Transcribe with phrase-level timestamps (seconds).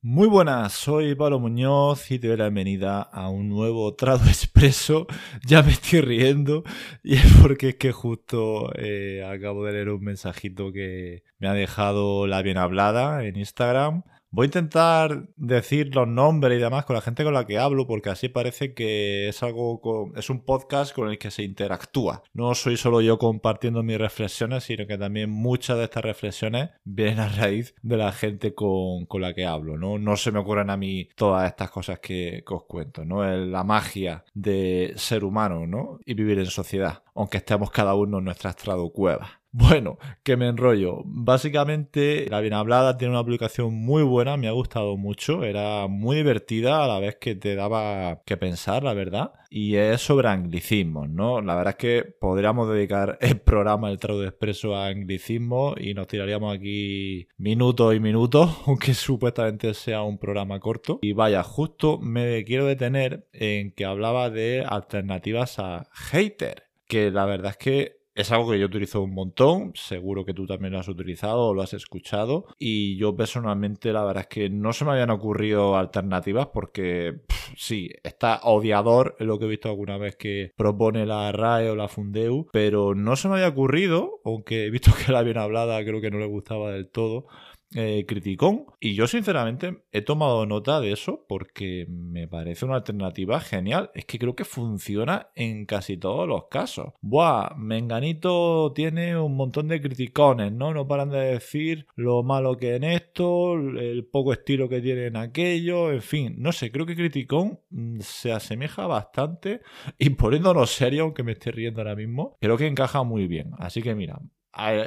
[0.00, 5.08] Muy buenas, soy Pablo Muñoz y te doy la bienvenida a un nuevo Trado Expreso.
[5.44, 6.62] Ya me estoy riendo
[7.02, 11.52] y es porque es que justo eh, acabo de leer un mensajito que me ha
[11.52, 16.94] dejado la bien hablada en Instagram Voy a intentar decir los nombres y demás con
[16.94, 19.80] la gente con la que hablo, porque así parece que es algo
[20.16, 22.22] es un podcast con el que se interactúa.
[22.34, 27.20] No soy solo yo compartiendo mis reflexiones, sino que también muchas de estas reflexiones vienen
[27.20, 29.78] a raíz de la gente con, la que hablo.
[29.78, 29.98] ¿no?
[29.98, 33.24] no se me ocurren a mí todas estas cosas que, os cuento, ¿no?
[33.24, 36.00] La magia de ser humano, ¿no?
[36.04, 39.37] Y vivir en sociedad, aunque estemos cada uno en nuestra estrado cueva.
[39.50, 41.02] Bueno, que me enrollo.
[41.06, 45.42] Básicamente, La Bien Hablada tiene una aplicación muy buena, me ha gustado mucho.
[45.42, 49.32] Era muy divertida a la vez que te daba que pensar, la verdad.
[49.48, 51.40] Y es sobre anglicismos, ¿no?
[51.40, 56.08] La verdad es que podríamos dedicar el programa El Traudo Expreso a anglicismos y nos
[56.08, 60.98] tiraríamos aquí minutos y minutos, aunque supuestamente sea un programa corto.
[61.00, 66.64] Y vaya, justo me quiero detener en que hablaba de alternativas a hater.
[66.86, 70.44] Que la verdad es que es algo que yo utilizo un montón, seguro que tú
[70.44, 74.50] también lo has utilizado o lo has escuchado y yo personalmente la verdad es que
[74.50, 77.20] no se me habían ocurrido alternativas porque
[77.56, 81.86] sí, está odiador lo que he visto alguna vez que propone la RAE o la
[81.86, 86.00] Fundeu, pero no se me había ocurrido, aunque he visto que la bien hablada creo
[86.00, 87.28] que no le gustaba del todo,
[87.74, 88.66] eh, criticón.
[88.80, 93.90] Y yo sinceramente he tomado nota de eso porque me parece una alternativa genial.
[93.94, 96.94] Es que creo que funciona en casi todos los casos.
[97.00, 100.72] Buah, Menganito tiene un montón de criticones, ¿no?
[100.72, 105.16] No paran de decir lo malo que en esto, el poco estilo que tiene en
[105.16, 109.60] aquello, en fin, no sé, creo que criticón mm, se asemeja bastante
[109.98, 113.50] y poniéndonos serio, aunque me esté riendo ahora mismo, creo que encaja muy bien.
[113.58, 114.20] Así que mira,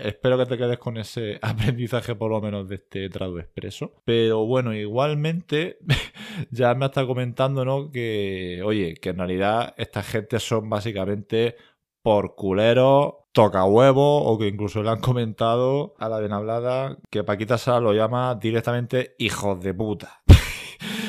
[0.03, 3.93] espero que te quedes con ese aprendizaje por lo menos de este trado expreso.
[4.05, 5.77] Pero bueno, igualmente
[6.51, 7.91] ya me está comentando, ¿no?
[7.91, 11.55] Que, oye, que en realidad esta gente son básicamente
[12.01, 17.23] por culeros, toca huevo o que incluso le han comentado a la bien hablada que
[17.23, 20.20] Paquita Sala lo llama directamente hijos de puta.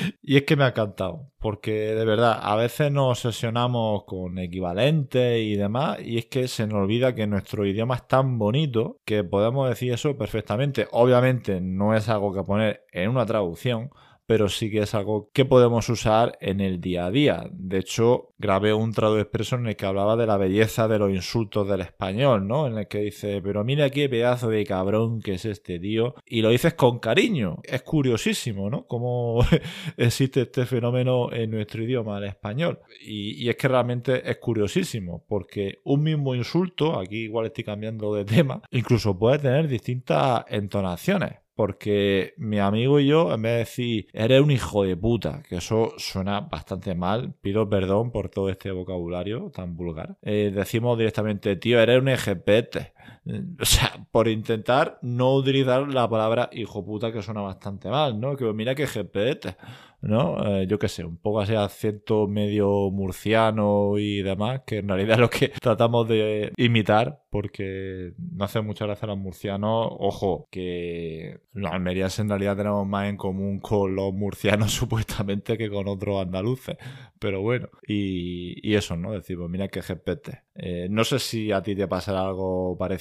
[0.23, 5.41] Y es que me ha encantado, porque de verdad, a veces nos obsesionamos con equivalentes
[5.43, 9.25] y demás, y es que se nos olvida que nuestro idioma es tan bonito que
[9.25, 10.89] podemos decir eso perfectamente.
[10.93, 13.91] Obviamente no es algo que poner en una traducción,
[14.33, 17.51] pero sí que es algo que podemos usar en el día a día.
[17.53, 21.11] De hecho, grabé un trado expreso en el que hablaba de la belleza de los
[21.11, 22.67] insultos del español, ¿no?
[22.67, 26.15] En el que dice, pero mira qué pedazo de cabrón que es este tío.
[26.25, 27.59] Y lo dices con cariño.
[27.63, 28.87] Es curiosísimo, ¿no?
[28.87, 29.45] Cómo
[29.99, 32.81] existe este fenómeno en nuestro idioma, el español.
[33.05, 38.15] Y, y es que realmente es curiosísimo, porque un mismo insulto, aquí igual estoy cambiando
[38.15, 41.43] de tema, incluso puede tener distintas entonaciones.
[41.63, 45.59] Porque mi amigo y yo, en vez de decir, eres un hijo de puta, que
[45.59, 51.55] eso suena bastante mal, pido perdón por todo este vocabulario tan vulgar, eh, decimos directamente,
[51.55, 52.95] tío, eres un ejepete.
[53.61, 58.37] O sea, por intentar no utilizar la palabra hijo puta, que suena bastante mal, ¿no?
[58.37, 59.57] Que mira que ejepete.
[60.03, 60.45] ¿no?
[60.45, 65.15] Eh, yo qué sé, un poco así acento medio murciano y demás, que en realidad
[65.15, 69.89] es lo que tratamos de imitar, porque no hace mucha gracia los murcianos.
[69.99, 75.71] Ojo, que los almerias en realidad tenemos más en común con los murcianos supuestamente que
[75.71, 76.77] con otros andaluces.
[77.19, 79.13] Pero bueno, y, eso, ¿no?
[79.13, 80.31] Decimos, mira qué GPT.
[80.55, 82.92] Eh, no sé si a ti te pasará algo parecido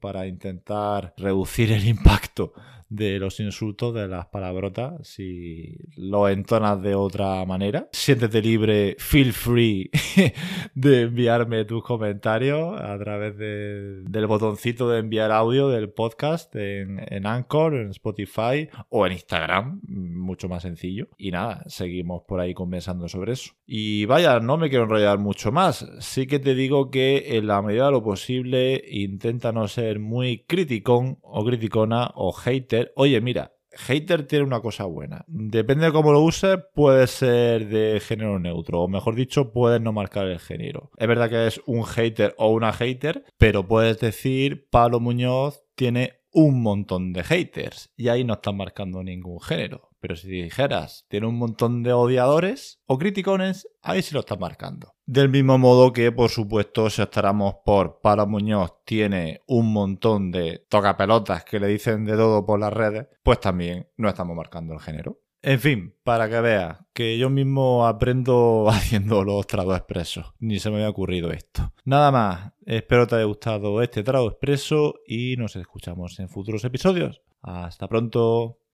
[0.00, 2.52] para intentar reducir el impacto
[2.88, 7.88] de los insultos, de las palabrotas, si lo entonas de otra manera.
[7.92, 9.90] Siéntete libre, feel free
[10.74, 17.26] de enviarme tus comentarios a través del botoncito de enviar audio del podcast en, en
[17.26, 21.08] Anchor, en Spotify o en Instagram, mucho más sencillo.
[21.16, 23.52] Y nada, seguimos por ahí conversando sobre eso.
[23.66, 25.86] Y vaya, no me quiero enrollar mucho más.
[26.00, 30.44] Sí que te digo que en la medida de lo posible intenta no ser muy
[30.46, 35.24] criticón o criticona o hater oye, mira, hater tiene una cosa buena.
[35.28, 39.92] Depende de cómo lo uses, puede ser de género neutro, o mejor dicho, puedes no
[39.92, 40.90] marcar el género.
[40.96, 46.23] Es verdad que es un hater o una hater, pero puedes decir, Pablo Muñoz tiene
[46.34, 49.90] un montón de haters, y ahí no estás marcando ningún género.
[50.00, 54.92] Pero si dijeras, tiene un montón de odiadores o criticones, ahí sí lo estás marcando.
[55.06, 60.66] Del mismo modo que, por supuesto, si estaremos por Pablo Muñoz tiene un montón de
[60.68, 64.80] tocapelotas que le dicen de todo por las redes, pues también no estamos marcando el
[64.80, 65.20] género.
[65.46, 70.32] En fin, para que veas que yo mismo aprendo haciendo los tragos expresos.
[70.38, 71.70] Ni se me había ocurrido esto.
[71.84, 77.20] Nada más, espero te haya gustado este trago expreso y nos escuchamos en futuros episodios.
[77.42, 78.58] Hasta pronto.